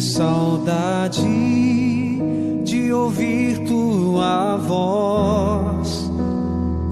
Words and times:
saudade 0.00 1.20
de 2.64 2.92
ouvir 2.92 3.58
tua 3.66 4.56
voz 4.56 6.10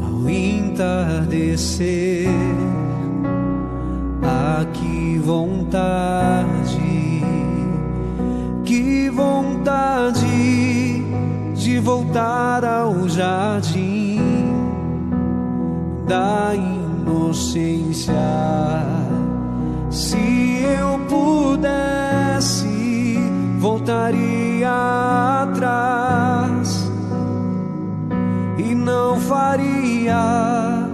ao 0.03 0.29
entardecer. 0.29 2.29
Ah, 4.23 4.67
que 4.73 5.19
vontade, 5.19 6.79
que 8.65 9.11
vontade 9.11 11.03
de 11.55 11.79
voltar 11.81 12.65
ao 12.65 13.09
jardim 13.09 14.19
da 16.07 16.53
inocência. 16.55 18.15
Se 19.91 20.63
eu 20.63 20.99
pudesse, 21.09 22.68
voltaria 23.89 24.69
atrás 25.45 26.91
e 28.59 28.75
não 28.75 29.19
faria 29.19 30.87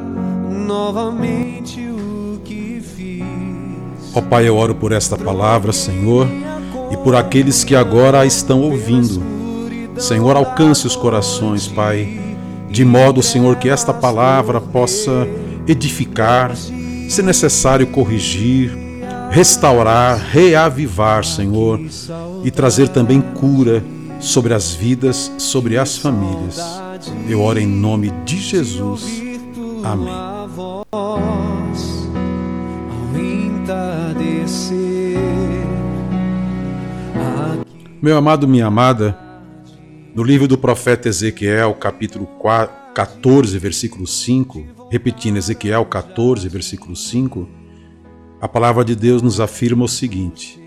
novamente 0.49 1.81
o 1.89 2.39
que 2.45 2.81
fiz. 2.81 4.15
Ó 4.15 4.21
Pai, 4.21 4.47
eu 4.49 4.57
oro 4.57 4.77
por 4.77 4.93
esta 4.93 5.19
palavra, 5.19 5.73
Senhor, 5.73 6.29
e 6.93 6.97
por 6.99 7.17
aqueles 7.17 7.65
que 7.65 7.75
agora 7.75 8.21
a 8.21 8.27
estão 8.27 8.61
ouvindo. 8.61 9.21
Senhor, 9.99 10.37
alcance 10.37 10.87
os 10.87 10.95
corações, 10.95 11.67
Pai, 11.67 12.21
de 12.71 12.85
modo, 12.85 13.21
Senhor, 13.25 13.57
que 13.57 13.69
esta 13.69 13.93
palavra 13.93 14.61
possa 14.61 15.27
edificar, 15.67 16.55
se 16.55 17.23
necessário 17.23 17.89
corrigir, 17.89 18.84
restaurar, 19.35 20.17
reavivar, 20.17 21.25
Senhor, 21.25 21.81
e 22.45 22.53
trazer 22.53 22.89
também 22.89 23.21
cura 23.21 23.83
sobre 24.21 24.55
as 24.55 24.73
vidas, 24.73 25.33
sobre 25.39 25.77
as 25.77 25.99
famílias. 25.99 26.61
Eu 27.29 27.41
oro 27.41 27.59
em 27.59 27.67
nome 27.67 28.13
de 28.25 28.39
Jesus. 28.39 29.03
Amém. 29.83 30.15
Meu 38.01 38.17
amado, 38.17 38.47
minha 38.47 38.67
amada, 38.67 39.19
no 40.15 40.23
livro 40.23 40.47
do 40.47 40.57
profeta 40.57 41.09
Ezequiel, 41.09 41.75
capítulo 41.75 42.29
14, 42.95 43.59
versículo 43.59 44.07
5, 44.07 44.89
repetindo 44.93 45.39
Ezequiel 45.39 45.85
14, 45.87 46.49
versículo 46.49 46.95
5, 46.95 47.64
a 48.45 48.49
palavra 48.49 48.85
de 48.85 48.95
Deus 48.95 49.23
nos 49.23 49.41
afirma 49.41 49.87
o 49.87 49.89
seguinte: 49.89 50.61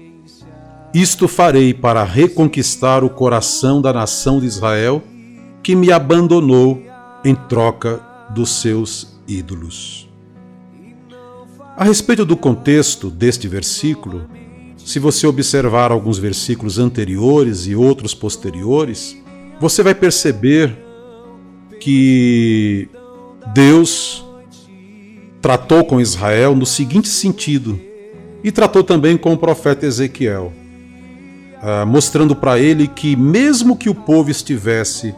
Isto 0.92 1.28
farei 1.28 1.76
para 1.76 2.04
reconquistar 2.04 3.04
o 3.04 3.10
coração 3.10 3.80
da 3.80 3.94
nação 3.94 4.40
de 4.40 4.48
Israel, 4.48 5.04
que 5.62 5.76
me 5.76 5.92
abandonou 5.92 6.82
em 7.24 7.36
troca 7.36 8.02
dos 8.34 8.62
seus 8.62 9.20
ídolos. 9.28 10.10
A 11.78 11.84
respeito 11.84 12.26
do 12.26 12.36
contexto 12.36 13.12
deste 13.12 13.48
versículo, 13.48 14.28
se 14.76 14.98
você 14.98 15.28
observar 15.28 15.92
alguns 15.92 16.18
versículos 16.18 16.80
anteriores 16.80 17.68
e 17.68 17.76
outros 17.76 18.16
posteriores, 18.16 19.16
você 19.60 19.84
vai 19.84 19.94
perceber 19.94 20.76
que 21.80 22.90
Deus 23.54 24.27
tratou 25.42 25.84
com 25.86 26.02
Israel 26.02 26.56
no 26.56 26.66
seguinte 26.66 27.08
sentido, 27.08 27.80
e 28.44 28.52
tratou 28.52 28.84
também 28.84 29.18
com 29.18 29.34
o 29.34 29.38
profeta 29.38 29.86
Ezequiel, 29.86 30.54
ah, 31.62 31.86
mostrando 31.86 32.36
para 32.36 32.60
ele 32.60 32.88
que, 32.88 33.16
mesmo 33.16 33.76
que 33.76 33.90
o 33.90 33.96
povo 33.96 34.30
estivesse 34.30 35.14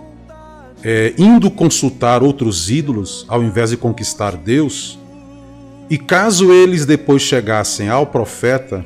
é, 0.83 1.13
indo 1.17 1.51
consultar 1.51 2.23
outros 2.23 2.69
ídolos 2.69 3.25
ao 3.27 3.43
invés 3.43 3.69
de 3.69 3.77
conquistar 3.77 4.35
Deus, 4.35 4.97
e 5.89 5.97
caso 5.97 6.51
eles 6.51 6.85
depois 6.85 7.21
chegassem 7.21 7.89
ao 7.89 8.05
profeta 8.05 8.85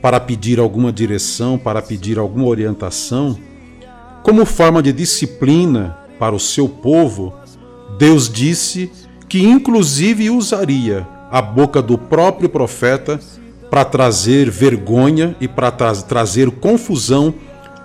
para 0.00 0.20
pedir 0.20 0.58
alguma 0.58 0.92
direção, 0.92 1.58
para 1.58 1.82
pedir 1.82 2.18
alguma 2.18 2.46
orientação, 2.46 3.36
como 4.22 4.44
forma 4.44 4.82
de 4.82 4.92
disciplina 4.92 5.96
para 6.18 6.34
o 6.34 6.40
seu 6.40 6.68
povo, 6.68 7.34
Deus 7.98 8.28
disse 8.28 8.90
que 9.28 9.42
inclusive 9.42 10.30
usaria 10.30 11.06
a 11.30 11.42
boca 11.42 11.82
do 11.82 11.98
próprio 11.98 12.48
profeta 12.48 13.20
para 13.70 13.84
trazer 13.84 14.50
vergonha 14.50 15.36
e 15.40 15.48
para 15.48 15.70
tra 15.70 15.94
trazer 15.94 16.50
confusão 16.50 17.34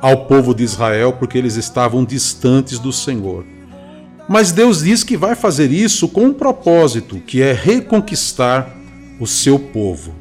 ao 0.01 0.25
povo 0.25 0.53
de 0.53 0.63
Israel, 0.63 1.13
porque 1.13 1.37
eles 1.37 1.55
estavam 1.55 2.03
distantes 2.03 2.79
do 2.79 2.91
Senhor. 2.91 3.45
Mas 4.27 4.51
Deus 4.51 4.83
diz 4.83 5.03
que 5.03 5.17
vai 5.17 5.35
fazer 5.35 5.71
isso 5.71 6.07
com 6.07 6.25
um 6.25 6.33
propósito, 6.33 7.17
que 7.25 7.41
é 7.41 7.51
reconquistar 7.51 8.75
o 9.19 9.27
seu 9.27 9.59
povo. 9.59 10.13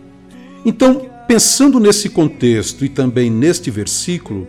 Então, 0.64 1.06
pensando 1.26 1.78
nesse 1.78 2.09
contexto 2.09 2.84
e 2.84 2.88
também 2.88 3.30
neste 3.30 3.70
versículo, 3.70 4.48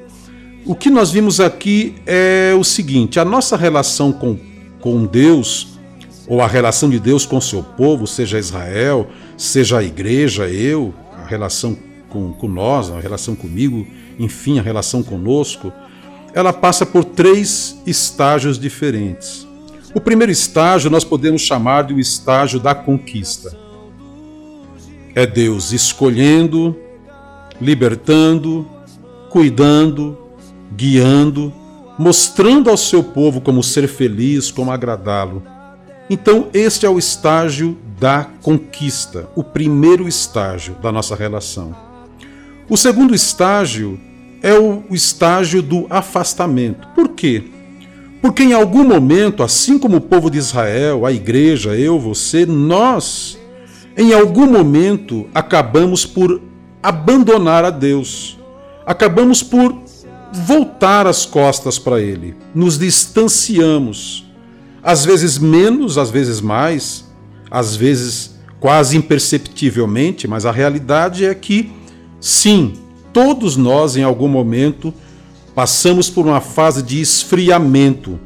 o 0.65 0.75
que 0.75 0.89
nós 0.89 1.11
vimos 1.11 1.39
aqui 1.39 1.95
é 2.05 2.53
o 2.57 2.63
seguinte: 2.63 3.19
a 3.19 3.25
nossa 3.25 3.55
relação 3.55 4.11
com, 4.11 4.37
com 4.79 5.05
Deus, 5.05 5.70
ou 6.31 6.41
a 6.41 6.47
relação 6.47 6.89
de 6.89 6.97
Deus 6.97 7.25
com 7.25 7.41
seu 7.41 7.61
povo, 7.61 8.07
seja 8.07 8.39
Israel, 8.39 9.09
seja 9.35 9.79
a 9.79 9.83
igreja, 9.83 10.47
eu, 10.47 10.93
a 11.11 11.25
relação 11.25 11.77
com, 12.07 12.31
com 12.31 12.47
nós, 12.47 12.89
a 12.89 13.01
relação 13.01 13.35
comigo, 13.35 13.85
enfim, 14.17 14.57
a 14.57 14.61
relação 14.61 15.03
conosco, 15.03 15.73
ela 16.33 16.53
passa 16.53 16.85
por 16.85 17.03
três 17.03 17.77
estágios 17.85 18.57
diferentes. 18.57 19.45
O 19.93 19.99
primeiro 19.99 20.31
estágio 20.31 20.89
nós 20.89 21.03
podemos 21.03 21.41
chamar 21.41 21.83
de 21.83 21.93
o 21.93 21.99
estágio 21.99 22.61
da 22.61 22.73
conquista. 22.73 23.53
É 25.13 25.27
Deus 25.27 25.73
escolhendo, 25.73 26.77
libertando, 27.59 28.65
cuidando, 29.29 30.17
guiando, 30.77 31.51
mostrando 31.99 32.69
ao 32.69 32.77
seu 32.77 33.03
povo 33.03 33.41
como 33.41 33.61
ser 33.61 33.85
feliz, 33.89 34.49
como 34.49 34.71
agradá-lo. 34.71 35.43
Então, 36.13 36.49
este 36.53 36.85
é 36.85 36.89
o 36.89 36.99
estágio 36.99 37.77
da 37.97 38.27
conquista, 38.41 39.29
o 39.33 39.41
primeiro 39.41 40.09
estágio 40.09 40.75
da 40.81 40.91
nossa 40.91 41.15
relação. 41.15 41.73
O 42.67 42.75
segundo 42.75 43.15
estágio 43.15 43.97
é 44.43 44.53
o 44.53 44.83
estágio 44.91 45.61
do 45.61 45.87
afastamento. 45.89 46.85
Por 46.93 47.07
quê? 47.07 47.45
Porque 48.21 48.43
em 48.43 48.51
algum 48.51 48.83
momento, 48.83 49.41
assim 49.41 49.79
como 49.79 49.95
o 49.95 50.01
povo 50.01 50.29
de 50.29 50.37
Israel, 50.37 51.05
a 51.05 51.13
igreja, 51.13 51.77
eu, 51.77 51.97
você, 51.97 52.45
nós, 52.45 53.39
em 53.95 54.13
algum 54.13 54.51
momento 54.51 55.29
acabamos 55.33 56.05
por 56.05 56.41
abandonar 56.83 57.63
a 57.63 57.69
Deus. 57.69 58.37
Acabamos 58.85 59.41
por 59.41 59.73
voltar 60.33 61.07
as 61.07 61.25
costas 61.25 61.79
para 61.79 62.01
Ele. 62.01 62.35
Nos 62.53 62.77
distanciamos. 62.77 64.29
Às 64.83 65.05
vezes 65.05 65.37
menos, 65.37 65.97
às 65.97 66.09
vezes 66.09 66.41
mais, 66.41 67.05
às 67.49 67.75
vezes 67.75 68.35
quase 68.59 68.95
imperceptivelmente, 68.97 70.27
mas 70.27 70.45
a 70.45 70.51
realidade 70.51 71.25
é 71.25 71.33
que, 71.33 71.71
sim, 72.19 72.73
todos 73.11 73.57
nós 73.57 73.95
em 73.95 74.03
algum 74.03 74.27
momento 74.27 74.93
passamos 75.53 76.09
por 76.09 76.25
uma 76.25 76.39
fase 76.39 76.81
de 76.81 77.01
esfriamento, 77.01 78.19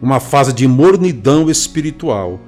uma 0.00 0.20
fase 0.20 0.52
de 0.52 0.66
mornidão 0.66 1.50
espiritual. 1.50 2.40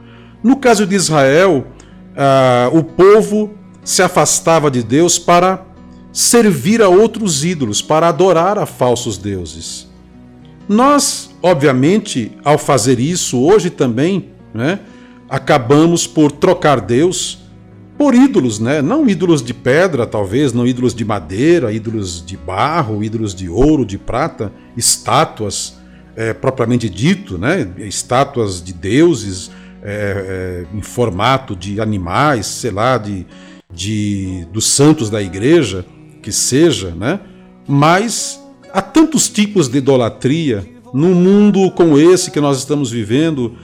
No 0.43 0.57
caso 0.57 0.87
de 0.87 0.95
Israel, 0.95 1.67
uh, 2.13 2.77
o 2.77 2.83
povo 2.83 3.51
se 3.85 4.03
afastava 4.03 4.71
de 4.71 4.83
Deus 4.83 5.19
para 5.19 5.65
servir 6.13 6.83
a 6.83 6.89
outros 6.89 7.45
ídolos, 7.45 7.81
para 7.83 8.09
adorar 8.09 8.59
a 8.59 8.67
falsos 8.67 9.19
deuses. 9.19 9.89
Nós, 10.69 11.32
obviamente, 11.43 12.33
ao 12.45 12.57
fazer 12.57 13.01
isso, 13.01 13.41
hoje 13.41 13.71
também, 13.71 14.31
né, 14.55 14.81
acabamos 15.29 16.07
por 16.07 16.31
trocar 16.31 16.81
Deus 16.81 17.43
por 17.97 18.15
ídolos, 18.15 18.59
né? 18.59 18.83
Não 18.83 19.09
ídolos 19.09 19.43
de 19.43 19.55
pedra, 19.55 20.07
talvez, 20.07 20.53
não 20.53 20.67
ídolos 20.67 20.95
de 20.95 21.05
madeira, 21.05 21.73
ídolos 21.73 22.25
de 22.25 22.37
barro, 22.37 23.05
ídolos 23.05 23.35
de 23.35 23.49
ouro, 23.49 23.87
de 23.87 23.97
prata, 23.97 24.53
estátuas 24.77 25.77
é, 26.17 26.33
propriamente 26.33 26.89
dito, 26.89 27.39
né? 27.39 27.71
Estátuas 27.79 28.63
de 28.63 28.73
deuses 28.73 29.51
é, 29.83 30.65
é, 30.73 30.77
em 30.77 30.83
formato 30.83 31.55
de 31.55 31.81
animais, 31.81 32.47
sei 32.47 32.71
lá, 32.71 32.99
de, 32.99 33.27
de 33.73 34.47
dos 34.53 34.67
santos 34.67 35.09
da 35.09 35.23
igreja 35.23 35.85
que 36.23 36.33
seja, 36.33 36.91
né? 36.91 37.21
Mas 37.69 38.41
há 38.73 38.83
tantos 38.83 39.29
tipos 39.29 39.69
de 39.69 39.79
idolatria 39.79 40.67
num 40.93 41.15
mundo 41.15 41.71
como 41.71 41.99
esse 41.99 42.31
que 42.31 42.41
nós 42.41 42.59
estamos 42.59 42.91
vivendo, 42.91 43.55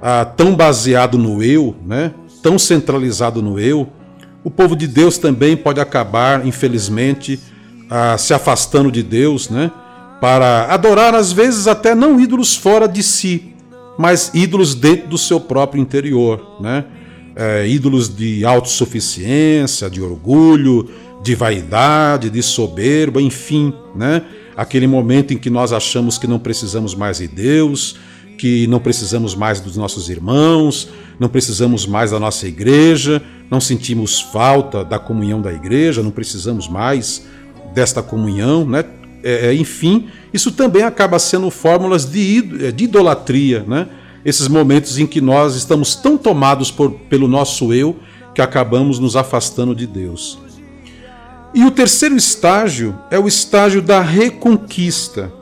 ah, 0.00 0.24
tão 0.24 0.54
baseado 0.54 1.18
no 1.18 1.42
eu, 1.42 1.74
né? 1.84 2.12
Tão 2.42 2.58
centralizado 2.58 3.42
no 3.42 3.58
eu. 3.58 3.88
o 4.44 4.50
povo 4.50 4.76
de 4.76 4.86
Deus 4.86 5.18
também 5.18 5.56
pode 5.56 5.80
acabar, 5.80 6.46
infelizmente, 6.46 7.38
ah, 7.90 8.16
se 8.16 8.32
afastando 8.32 8.90
de 8.90 9.02
Deus, 9.02 9.50
né? 9.50 9.70
Para 10.20 10.72
adorar, 10.72 11.14
às 11.14 11.32
vezes, 11.32 11.66
até 11.66 11.94
não 11.94 12.18
ídolos 12.18 12.56
fora 12.56 12.88
de 12.88 13.02
si, 13.02 13.54
mas 13.98 14.30
ídolos 14.32 14.74
dentro 14.74 15.08
do 15.08 15.18
seu 15.18 15.40
próprio 15.40 15.80
interior, 15.80 16.56
né? 16.60 16.84
É, 17.36 17.68
ídolos 17.68 18.14
de 18.14 18.44
autossuficiência, 18.44 19.88
de 19.88 20.02
orgulho, 20.02 20.88
de 21.22 21.34
vaidade, 21.34 22.30
de 22.30 22.42
soberba, 22.42 23.20
enfim, 23.20 23.72
né? 23.94 24.22
Aquele 24.58 24.88
momento 24.88 25.32
em 25.32 25.38
que 25.38 25.48
nós 25.48 25.72
achamos 25.72 26.18
que 26.18 26.26
não 26.26 26.40
precisamos 26.40 26.92
mais 26.92 27.18
de 27.18 27.28
Deus, 27.28 27.94
que 28.36 28.66
não 28.66 28.80
precisamos 28.80 29.36
mais 29.36 29.60
dos 29.60 29.76
nossos 29.76 30.10
irmãos, 30.10 30.88
não 31.16 31.28
precisamos 31.28 31.86
mais 31.86 32.10
da 32.10 32.18
nossa 32.18 32.44
igreja, 32.48 33.22
não 33.48 33.60
sentimos 33.60 34.20
falta 34.20 34.84
da 34.84 34.98
comunhão 34.98 35.40
da 35.40 35.52
igreja, 35.52 36.02
não 36.02 36.10
precisamos 36.10 36.66
mais 36.66 37.24
desta 37.72 38.02
comunhão, 38.02 38.66
né? 38.66 38.84
É, 39.22 39.46
é 39.46 39.54
enfim, 39.54 40.08
isso 40.34 40.50
também 40.50 40.82
acaba 40.82 41.20
sendo 41.20 41.48
fórmulas 41.52 42.04
de, 42.04 42.66
é, 42.66 42.72
de 42.72 42.82
idolatria, 42.82 43.64
né? 43.64 43.86
Esses 44.24 44.48
momentos 44.48 44.98
em 44.98 45.06
que 45.06 45.20
nós 45.20 45.54
estamos 45.54 45.94
tão 45.94 46.18
tomados 46.18 46.68
por, 46.68 46.90
pelo 46.90 47.28
nosso 47.28 47.72
eu 47.72 47.94
que 48.34 48.42
acabamos 48.42 48.98
nos 48.98 49.14
afastando 49.14 49.72
de 49.72 49.86
Deus. 49.86 50.36
E 51.54 51.64
o 51.64 51.70
terceiro 51.70 52.16
estágio 52.16 52.98
é 53.10 53.18
o 53.18 53.26
estágio 53.26 53.80
da 53.80 54.00
reconquista. 54.00 55.32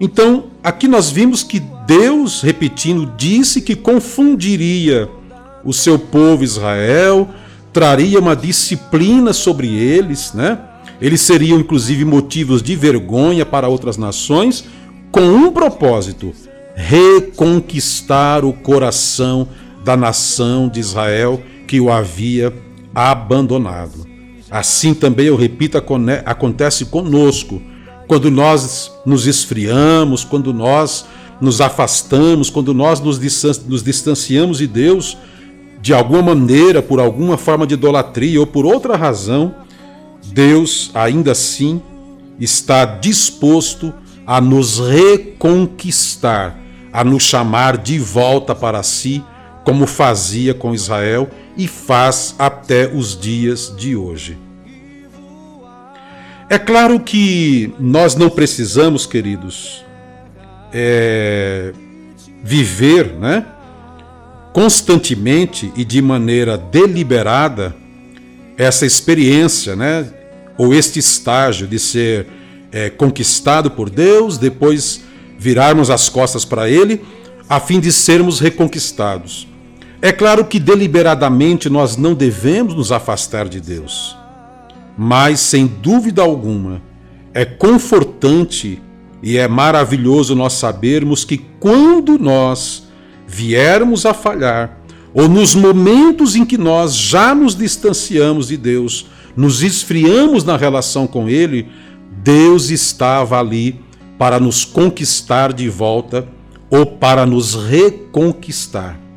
Então, 0.00 0.44
aqui 0.62 0.86
nós 0.86 1.10
vimos 1.10 1.42
que 1.42 1.60
Deus, 1.86 2.42
repetindo, 2.42 3.12
disse 3.16 3.62
que 3.62 3.74
confundiria 3.74 5.08
o 5.64 5.72
seu 5.72 5.98
povo 5.98 6.44
Israel, 6.44 7.28
traria 7.72 8.20
uma 8.20 8.36
disciplina 8.36 9.32
sobre 9.32 9.68
eles, 9.74 10.32
né? 10.32 10.58
Eles 11.00 11.20
seriam 11.20 11.58
inclusive 11.58 12.04
motivos 12.04 12.62
de 12.62 12.76
vergonha 12.76 13.46
para 13.46 13.68
outras 13.68 13.96
nações, 13.96 14.64
com 15.10 15.22
um 15.22 15.50
propósito: 15.50 16.32
reconquistar 16.74 18.44
o 18.44 18.52
coração 18.52 19.48
da 19.84 19.96
nação 19.96 20.68
de 20.68 20.80
Israel 20.80 21.42
que 21.66 21.80
o 21.80 21.90
havia 21.90 22.52
abandonado. 22.94 24.17
Assim 24.50 24.94
também, 24.94 25.26
eu 25.26 25.36
repito, 25.36 25.76
acontece 26.24 26.86
conosco. 26.86 27.60
Quando 28.06 28.30
nós 28.30 28.90
nos 29.04 29.26
esfriamos, 29.26 30.24
quando 30.24 30.52
nós 30.54 31.04
nos 31.40 31.60
afastamos, 31.60 32.50
quando 32.50 32.72
nós 32.72 33.00
nos, 33.00 33.20
distanciamos 33.20 34.58
de 34.58 34.66
Deus, 34.66 35.16
de 35.80 35.92
alguma 35.92 36.22
maneira, 36.22 36.82
por 36.82 36.98
alguma 36.98 37.36
forma 37.36 37.66
de 37.66 37.74
idolatria 37.74 38.40
ou 38.40 38.46
por 38.46 38.64
outra 38.64 38.96
razão, 38.96 39.54
Deus 40.32 40.90
ainda 40.94 41.32
assim 41.32 41.80
está 42.40 42.84
disposto 42.84 43.92
a 44.26 44.40
nos 44.40 44.78
reconquistar, 44.78 46.58
a 46.92 47.04
nos 47.04 47.22
chamar 47.22 47.76
de 47.76 47.98
volta 47.98 48.54
para 48.54 48.82
si, 48.82 49.22
como 49.68 49.86
fazia 49.86 50.54
com 50.54 50.72
Israel 50.72 51.28
e 51.54 51.68
faz 51.68 52.34
até 52.38 52.86
os 52.90 53.14
dias 53.14 53.70
de 53.76 53.94
hoje. 53.94 54.38
É 56.48 56.58
claro 56.58 56.98
que 56.98 57.70
nós 57.78 58.14
não 58.14 58.30
precisamos, 58.30 59.04
queridos, 59.04 59.84
é, 60.72 61.74
viver 62.42 63.12
né, 63.18 63.44
constantemente 64.54 65.70
e 65.76 65.84
de 65.84 66.00
maneira 66.00 66.56
deliberada 66.56 67.76
essa 68.56 68.86
experiência, 68.86 69.76
né, 69.76 70.08
ou 70.56 70.72
este 70.72 70.98
estágio 70.98 71.66
de 71.66 71.78
ser 71.78 72.26
é, 72.72 72.88
conquistado 72.88 73.70
por 73.70 73.90
Deus, 73.90 74.38
depois 74.38 75.02
virarmos 75.38 75.90
as 75.90 76.08
costas 76.08 76.42
para 76.42 76.70
Ele, 76.70 77.02
a 77.50 77.60
fim 77.60 77.78
de 77.78 77.92
sermos 77.92 78.40
reconquistados. 78.40 79.46
É 80.00 80.12
claro 80.12 80.44
que 80.44 80.60
deliberadamente 80.60 81.68
nós 81.68 81.96
não 81.96 82.14
devemos 82.14 82.74
nos 82.74 82.92
afastar 82.92 83.48
de 83.48 83.60
Deus. 83.60 84.16
Mas, 84.96 85.40
sem 85.40 85.66
dúvida 85.66 86.22
alguma, 86.22 86.80
é 87.34 87.44
confortante 87.44 88.80
e 89.22 89.36
é 89.36 89.48
maravilhoso 89.48 90.36
nós 90.36 90.52
sabermos 90.52 91.24
que 91.24 91.38
quando 91.58 92.16
nós 92.18 92.88
viermos 93.26 94.06
a 94.06 94.14
falhar, 94.14 94.78
ou 95.12 95.28
nos 95.28 95.54
momentos 95.54 96.36
em 96.36 96.44
que 96.44 96.56
nós 96.56 96.94
já 96.94 97.34
nos 97.34 97.56
distanciamos 97.56 98.48
de 98.48 98.56
Deus, 98.56 99.06
nos 99.36 99.62
esfriamos 99.62 100.44
na 100.44 100.56
relação 100.56 101.06
com 101.06 101.28
Ele, 101.28 101.68
Deus 102.22 102.70
estava 102.70 103.38
ali 103.40 103.80
para 104.16 104.38
nos 104.38 104.64
conquistar 104.64 105.52
de 105.52 105.68
volta 105.68 106.26
ou 106.70 106.86
para 106.86 107.26
nos 107.26 107.54
reconquistar. 107.54 109.07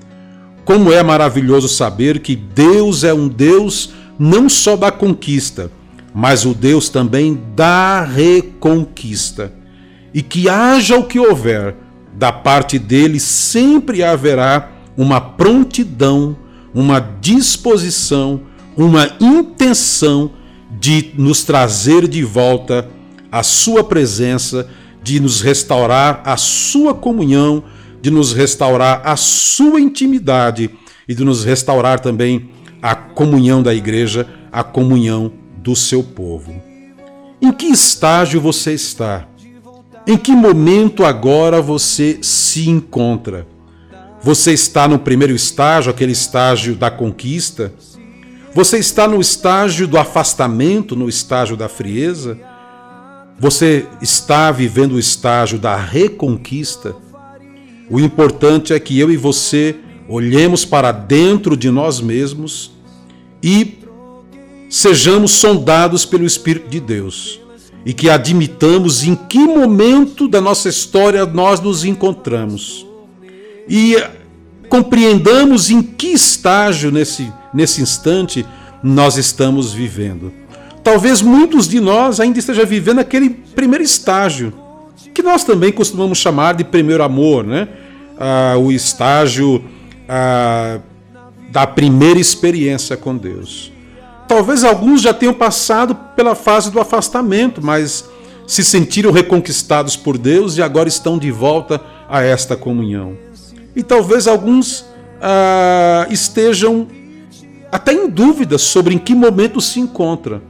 Como 0.71 0.89
é 0.89 1.03
maravilhoso 1.03 1.67
saber 1.67 2.19
que 2.19 2.33
Deus 2.33 3.03
é 3.03 3.13
um 3.13 3.27
Deus 3.27 3.91
não 4.17 4.47
só 4.47 4.77
da 4.77 4.89
conquista, 4.89 5.69
mas 6.13 6.45
o 6.45 6.53
Deus 6.53 6.87
também 6.87 7.37
da 7.53 8.05
reconquista. 8.05 9.51
E 10.13 10.21
que 10.21 10.47
haja 10.47 10.97
o 10.97 11.03
que 11.03 11.19
houver, 11.19 11.75
da 12.13 12.31
parte 12.31 12.79
dele 12.79 13.19
sempre 13.19 14.01
haverá 14.01 14.71
uma 14.95 15.19
prontidão, 15.19 16.37
uma 16.73 17.01
disposição, 17.19 18.43
uma 18.77 19.11
intenção 19.19 20.31
de 20.79 21.11
nos 21.17 21.43
trazer 21.43 22.07
de 22.07 22.23
volta 22.23 22.87
a 23.29 23.43
sua 23.43 23.83
presença, 23.83 24.69
de 25.03 25.19
nos 25.19 25.41
restaurar 25.41 26.21
a 26.23 26.37
sua 26.37 26.93
comunhão, 26.93 27.61
de 28.01 28.09
nos 28.09 28.33
restaurar 28.33 29.01
a 29.05 29.15
sua 29.15 29.79
intimidade 29.79 30.69
e 31.07 31.13
de 31.13 31.23
nos 31.23 31.43
restaurar 31.43 31.99
também 31.99 32.49
a 32.81 32.95
comunhão 32.95 33.61
da 33.61 33.73
igreja, 33.73 34.27
a 34.51 34.63
comunhão 34.63 35.31
do 35.57 35.75
seu 35.75 36.03
povo. 36.03 36.61
Em 37.41 37.51
que 37.51 37.65
estágio 37.67 38.41
você 38.41 38.73
está? 38.73 39.27
Em 40.07 40.17
que 40.17 40.31
momento 40.31 41.05
agora 41.05 41.61
você 41.61 42.19
se 42.21 42.69
encontra? 42.69 43.47
Você 44.21 44.51
está 44.53 44.87
no 44.87 44.99
primeiro 44.99 45.33
estágio, 45.33 45.91
aquele 45.91 46.11
estágio 46.11 46.75
da 46.75 46.89
conquista? 46.89 47.73
Você 48.53 48.77
está 48.77 49.07
no 49.07 49.21
estágio 49.21 49.87
do 49.87 49.97
afastamento, 49.97 50.95
no 50.95 51.07
estágio 51.07 51.55
da 51.55 51.69
frieza? 51.69 52.37
Você 53.39 53.87
está 54.01 54.51
vivendo 54.51 54.93
o 54.93 54.99
estágio 54.99 55.57
da 55.57 55.75
reconquista? 55.75 56.95
O 57.91 57.99
importante 57.99 58.71
é 58.71 58.79
que 58.79 58.97
eu 58.97 59.11
e 59.11 59.17
você 59.17 59.75
olhemos 60.07 60.63
para 60.63 60.93
dentro 60.93 61.57
de 61.57 61.69
nós 61.69 61.99
mesmos 61.99 62.71
e 63.43 63.79
sejamos 64.69 65.31
sondados 65.31 66.05
pelo 66.05 66.25
Espírito 66.25 66.69
de 66.69 66.79
Deus 66.79 67.41
e 67.85 67.93
que 67.93 68.09
admitamos 68.09 69.03
em 69.03 69.13
que 69.13 69.39
momento 69.39 70.29
da 70.29 70.39
nossa 70.39 70.69
história 70.69 71.25
nós 71.25 71.59
nos 71.59 71.83
encontramos 71.83 72.87
e 73.67 73.97
compreendamos 74.69 75.69
em 75.69 75.81
que 75.81 76.07
estágio 76.13 76.91
nesse, 76.91 77.29
nesse 77.53 77.81
instante 77.81 78.45
nós 78.81 79.17
estamos 79.17 79.73
vivendo. 79.73 80.31
Talvez 80.81 81.21
muitos 81.21 81.67
de 81.67 81.81
nós 81.81 82.21
ainda 82.21 82.39
estejam 82.39 82.65
vivendo 82.65 82.99
aquele 82.99 83.29
primeiro 83.29 83.83
estágio, 83.83 84.53
que 85.13 85.21
nós 85.21 85.43
também 85.43 85.71
costumamos 85.71 86.17
chamar 86.17 86.55
de 86.55 86.63
primeiro 86.63 87.03
amor, 87.03 87.43
né? 87.43 87.67
Ah, 88.19 88.55
o 88.57 88.71
estágio 88.71 89.63
da 91.49 91.65
primeira 91.65 92.19
experiência 92.19 92.97
com 92.97 93.15
Deus. 93.15 93.71
Talvez 94.27 94.63
alguns 94.63 95.01
já 95.01 95.13
tenham 95.13 95.33
passado 95.33 95.95
pela 96.15 96.35
fase 96.35 96.71
do 96.71 96.79
afastamento, 96.79 97.61
mas 97.63 98.09
se 98.47 98.63
sentiram 98.63 99.11
reconquistados 99.11 99.95
por 99.95 100.17
Deus 100.17 100.57
e 100.57 100.61
agora 100.61 100.89
estão 100.89 101.17
de 101.17 101.31
volta 101.31 101.81
a 102.09 102.21
esta 102.21 102.55
comunhão. 102.55 103.17
E 103.75 103.83
talvez 103.83 104.27
alguns 104.27 104.85
ah, 105.21 106.07
estejam 106.09 106.87
até 107.71 107.93
em 107.93 108.09
dúvida 108.09 108.57
sobre 108.57 108.93
em 108.93 108.97
que 108.97 109.15
momento 109.15 109.61
se 109.61 109.79
encontra. 109.79 110.41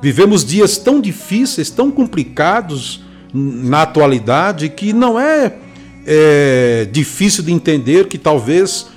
Vivemos 0.00 0.44
dias 0.44 0.78
tão 0.78 1.00
difíceis, 1.00 1.70
tão 1.70 1.90
complicados 1.90 3.02
na 3.32 3.82
atualidade 3.82 4.68
que 4.68 4.92
não 4.92 5.18
é, 5.18 5.54
é 6.06 6.88
difícil 6.90 7.42
de 7.42 7.52
entender 7.52 8.08
que 8.08 8.18
talvez 8.18 8.88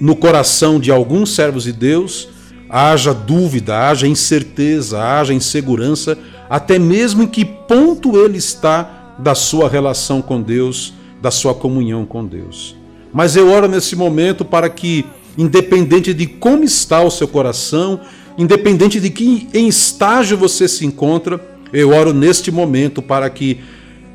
no 0.00 0.16
coração 0.16 0.80
de 0.80 0.90
alguns 0.90 1.34
servos 1.34 1.64
de 1.64 1.72
Deus 1.72 2.28
haja 2.68 3.12
dúvida, 3.12 3.88
haja 3.88 4.06
incerteza, 4.06 5.00
haja 5.00 5.32
insegurança, 5.32 6.18
até 6.48 6.78
mesmo 6.78 7.22
em 7.22 7.26
que 7.26 7.44
ponto 7.44 8.16
ele 8.16 8.38
está 8.38 9.16
da 9.18 9.34
sua 9.34 9.68
relação 9.68 10.20
com 10.20 10.42
Deus, 10.42 10.94
da 11.22 11.30
sua 11.30 11.54
comunhão 11.54 12.04
com 12.04 12.24
Deus. 12.24 12.76
Mas 13.12 13.36
eu 13.36 13.48
oro 13.48 13.68
nesse 13.68 13.94
momento 13.94 14.44
para 14.44 14.68
que, 14.68 15.04
independente 15.38 16.12
de 16.12 16.26
como 16.26 16.64
está 16.64 17.00
o 17.00 17.10
seu 17.10 17.28
coração, 17.28 18.00
independente 18.36 18.98
de 18.98 19.08
que 19.08 19.48
em 19.54 19.68
estágio 19.68 20.36
você 20.36 20.66
se 20.66 20.84
encontra, 20.84 21.40
eu 21.72 21.90
oro 21.90 22.12
neste 22.12 22.50
momento 22.50 23.00
para 23.00 23.30
que 23.30 23.60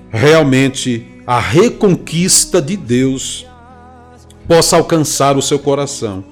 realmente 0.09 1.05
a 1.25 1.39
reconquista 1.39 2.61
de 2.61 2.75
Deus 2.75 3.45
possa 4.47 4.75
alcançar 4.75 5.37
o 5.37 5.41
seu 5.41 5.59
coração 5.59 6.23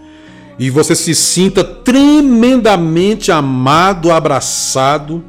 e 0.59 0.69
você 0.69 0.95
se 0.95 1.13
sinta 1.13 1.63
tremendamente 1.63 3.31
amado, 3.31 4.11
abraçado, 4.11 5.23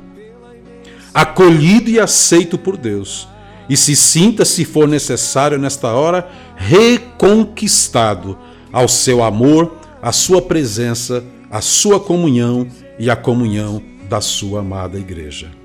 acolhido 1.12 1.90
e 1.90 2.00
aceito 2.00 2.56
por 2.56 2.76
Deus. 2.76 3.28
E 3.68 3.76
se 3.76 3.94
sinta, 3.94 4.46
se 4.46 4.64
for 4.64 4.88
necessário 4.88 5.58
nesta 5.58 5.92
hora, 5.92 6.26
reconquistado 6.56 8.38
ao 8.72 8.88
seu 8.88 9.22
amor, 9.22 9.76
à 10.00 10.10
sua 10.12 10.40
presença, 10.40 11.22
à 11.50 11.60
sua 11.60 12.00
comunhão 12.00 12.66
e 12.98 13.10
à 13.10 13.16
comunhão 13.16 13.82
da 14.08 14.22
sua 14.22 14.60
amada 14.60 14.98
igreja. 14.98 15.57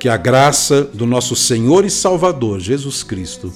Que 0.00 0.08
a 0.08 0.16
graça 0.16 0.82
do 0.82 1.06
nosso 1.06 1.36
Senhor 1.36 1.84
e 1.84 1.90
Salvador 1.90 2.58
Jesus 2.58 3.04
Cristo 3.04 3.52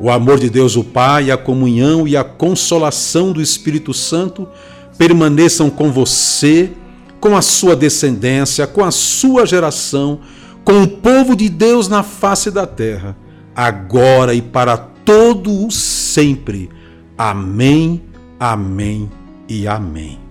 o 0.00 0.10
amor 0.10 0.40
de 0.40 0.48
Deus 0.48 0.76
o 0.76 0.82
Pai, 0.82 1.30
a 1.30 1.36
comunhão 1.36 2.08
e 2.08 2.16
a 2.16 2.24
consolação 2.24 3.32
do 3.32 3.42
Espírito 3.42 3.92
Santo 3.92 4.48
permaneçam 4.96 5.68
com 5.68 5.92
você, 5.92 6.72
com 7.20 7.36
a 7.36 7.42
sua 7.42 7.76
descendência, 7.76 8.66
com 8.66 8.82
a 8.82 8.90
sua 8.90 9.44
geração, 9.44 10.20
com 10.64 10.82
o 10.82 10.88
povo 10.88 11.36
de 11.36 11.50
Deus 11.50 11.86
na 11.86 12.02
face 12.02 12.50
da 12.50 12.66
terra, 12.66 13.14
agora 13.54 14.32
e 14.32 14.40
para 14.40 14.78
todo 14.78 15.66
o 15.66 15.70
sempre. 15.70 16.70
Amém, 17.18 18.02
amém 18.38 19.10
e 19.46 19.68
amém. 19.68 20.29